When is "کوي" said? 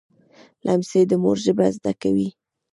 2.01-2.29